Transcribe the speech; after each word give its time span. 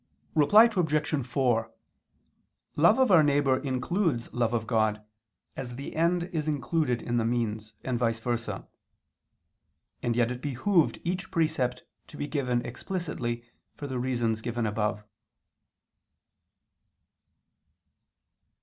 Reply 0.33 0.63
Obj. 0.75 1.25
4: 1.27 1.71
Love 2.75 2.97
of 2.97 3.11
our 3.11 3.21
neighbor 3.21 3.59
includes 3.59 4.33
love 4.33 4.51
of 4.51 4.65
God, 4.65 5.05
as 5.55 5.75
the 5.75 5.95
end 5.95 6.23
is 6.33 6.47
included 6.47 7.03
in 7.03 7.17
the 7.17 7.23
means, 7.23 7.73
and 7.83 7.99
vice 7.99 8.17
versa: 8.17 8.67
and 10.01 10.15
yet 10.15 10.31
it 10.31 10.41
behooved 10.41 10.97
each 11.03 11.29
precept 11.29 11.83
to 12.07 12.17
be 12.17 12.25
given 12.27 12.65
explicitly, 12.65 13.45
for 13.77 13.85
the 13.85 13.99
reason 13.99 14.33
given 14.33 14.65
above. 14.65 15.03